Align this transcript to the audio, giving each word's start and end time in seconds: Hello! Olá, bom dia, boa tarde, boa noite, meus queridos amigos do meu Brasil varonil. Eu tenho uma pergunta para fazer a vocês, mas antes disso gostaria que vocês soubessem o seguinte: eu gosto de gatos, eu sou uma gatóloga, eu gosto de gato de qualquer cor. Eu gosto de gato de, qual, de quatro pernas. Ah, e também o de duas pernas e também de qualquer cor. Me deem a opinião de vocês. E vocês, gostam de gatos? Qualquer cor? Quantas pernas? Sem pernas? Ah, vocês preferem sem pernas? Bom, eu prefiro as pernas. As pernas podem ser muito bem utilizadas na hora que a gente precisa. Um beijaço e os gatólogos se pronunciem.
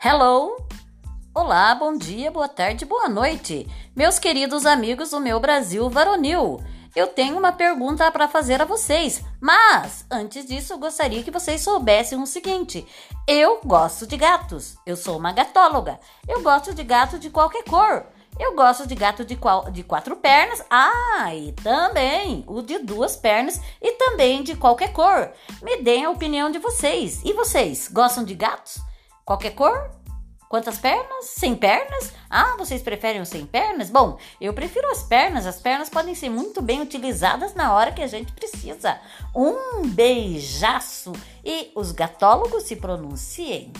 Hello! 0.00 0.56
Olá, 1.34 1.74
bom 1.74 1.98
dia, 1.98 2.30
boa 2.30 2.46
tarde, 2.46 2.84
boa 2.84 3.08
noite, 3.08 3.66
meus 3.96 4.16
queridos 4.16 4.64
amigos 4.64 5.10
do 5.10 5.18
meu 5.18 5.40
Brasil 5.40 5.90
varonil. 5.90 6.62
Eu 6.94 7.08
tenho 7.08 7.36
uma 7.36 7.50
pergunta 7.50 8.08
para 8.12 8.28
fazer 8.28 8.62
a 8.62 8.64
vocês, 8.64 9.24
mas 9.40 10.06
antes 10.08 10.46
disso 10.46 10.78
gostaria 10.78 11.24
que 11.24 11.32
vocês 11.32 11.62
soubessem 11.62 12.16
o 12.22 12.26
seguinte: 12.28 12.86
eu 13.26 13.58
gosto 13.64 14.06
de 14.06 14.16
gatos, 14.16 14.76
eu 14.86 14.96
sou 14.96 15.18
uma 15.18 15.32
gatóloga, 15.32 15.98
eu 16.28 16.44
gosto 16.44 16.72
de 16.72 16.84
gato 16.84 17.18
de 17.18 17.28
qualquer 17.28 17.64
cor. 17.64 18.06
Eu 18.38 18.54
gosto 18.54 18.86
de 18.86 18.94
gato 18.94 19.24
de, 19.24 19.34
qual, 19.34 19.68
de 19.68 19.82
quatro 19.82 20.14
pernas. 20.14 20.64
Ah, 20.70 21.34
e 21.34 21.50
também 21.54 22.44
o 22.46 22.62
de 22.62 22.78
duas 22.78 23.16
pernas 23.16 23.60
e 23.82 23.90
também 23.94 24.44
de 24.44 24.54
qualquer 24.54 24.92
cor. 24.92 25.32
Me 25.60 25.82
deem 25.82 26.04
a 26.04 26.10
opinião 26.10 26.48
de 26.48 26.60
vocês. 26.60 27.20
E 27.24 27.32
vocês, 27.32 27.88
gostam 27.88 28.22
de 28.22 28.36
gatos? 28.36 28.80
Qualquer 29.28 29.50
cor? 29.50 29.90
Quantas 30.48 30.78
pernas? 30.78 31.26
Sem 31.26 31.54
pernas? 31.54 32.12
Ah, 32.30 32.56
vocês 32.56 32.80
preferem 32.80 33.22
sem 33.26 33.44
pernas? 33.44 33.90
Bom, 33.90 34.18
eu 34.40 34.54
prefiro 34.54 34.90
as 34.90 35.02
pernas. 35.02 35.46
As 35.46 35.60
pernas 35.60 35.90
podem 35.90 36.14
ser 36.14 36.30
muito 36.30 36.62
bem 36.62 36.80
utilizadas 36.80 37.54
na 37.54 37.74
hora 37.74 37.92
que 37.92 38.02
a 38.02 38.06
gente 38.06 38.32
precisa. 38.32 38.98
Um 39.34 39.86
beijaço 39.88 41.12
e 41.44 41.70
os 41.74 41.92
gatólogos 41.92 42.62
se 42.62 42.76
pronunciem. 42.76 43.72